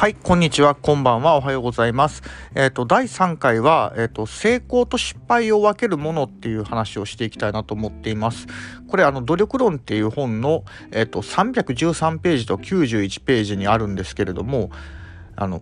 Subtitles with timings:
[0.00, 2.22] はい、こんにちは、こんばんは、おはようございます。
[2.54, 8.46] えっ、ー、と、第3回は、えっ、ー、と、成功と失敗を分けるものっていう話をしていきたいなと思っています。
[8.88, 14.70] これ、あの、努力論っていう本の、えっ、ー、と、313ページと91ページにあるんですけれども、
[15.36, 15.60] あの、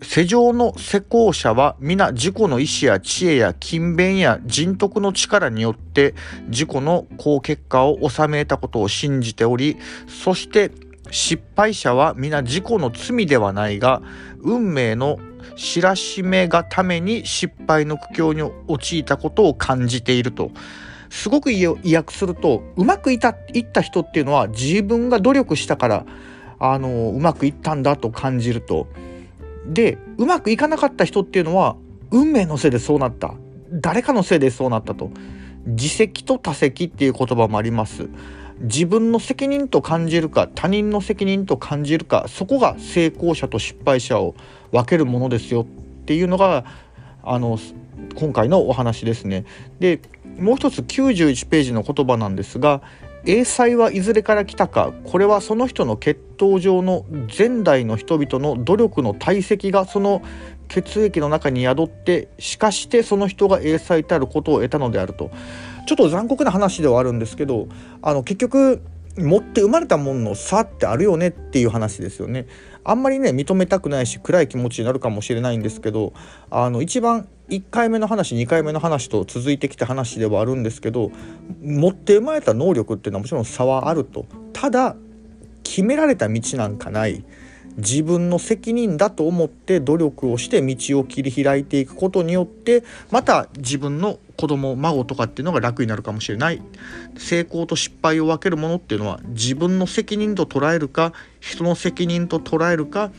[0.00, 6.14] 世上の施工者は皆自己の意志や知恵や勤勉や人徳の力によって
[6.48, 9.76] 自己の好結果を収めたことを信じており、
[10.08, 10.72] そして
[11.10, 14.02] 失敗者は皆自己の罪ではないが
[14.40, 15.18] 運命の
[15.56, 20.50] 知らしめがために失敗の苦境に陥ったことを感じていると。
[21.10, 26.06] すごく意訳するとうまくいったいった人っていうのは自分が努力したから
[26.60, 28.86] あのうまくいったんだと感じると。
[29.66, 31.76] でうまくいかなかった人っていうのは
[32.10, 33.34] 運命のせいでそうなった。
[33.72, 35.10] 誰かのせいでそうなったと。
[35.66, 38.08] 自責と他責っていう言葉もあります。
[38.60, 44.34] 自分の責任と感じるか他人の責任と感じるかそこが成功者と失敗者を
[44.70, 45.64] 分けるものですよっ
[46.04, 46.64] ていうのが
[47.22, 47.58] あの
[48.14, 49.44] 今回のお話ですね。
[49.78, 50.00] で
[50.38, 52.82] もう一つ91ページの言葉なんですが
[53.26, 57.04] 英才はいずれから来たかこれはその人の血統上の
[57.36, 60.22] 前代の人々の努力の体積がその
[60.68, 65.30] 血液の中に宿ってしかしてその人が英才たることを得たのであると
[65.86, 67.68] ちょっと残酷な話ではあるんですけど
[68.02, 68.82] あの結局
[69.16, 72.46] 持って生まれたものの差ってあるよねっていう話ですよね。
[72.84, 76.14] あんまりね認めたくないし暗い気持ちになるかもしれないんですけど
[76.50, 81.10] あの一番1回目の話2回目の話と続いてきた話ではあるんですけど
[81.62, 84.96] 持って生まれた能力っていうのはもちろん差はあるとただ
[85.62, 87.24] 決められた道なんかない
[87.80, 96.62] 自分の責任だと思って努力をして道を切り開いていくことによってまた自分の子供孫とかっていうのが楽になるかもしれない。
[97.18, 103.10] 成功と失敗を分けるものっていうのは自分の責任と捉えるか人の責任と捉えるか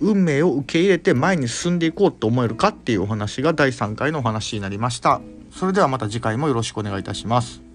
[0.00, 5.20] 運命を受け入れて前に進んでいこうと思えるかっていうお話が第3回のお話になりました。
[5.50, 7.65] それではまた次回もよろしくお願いいたします。